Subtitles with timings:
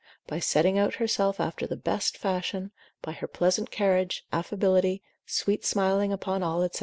[0.25, 2.71] by setting out herself after the best fashion,
[3.03, 6.79] by her pleasant carriage, affability, sweet smiling upon all, &c.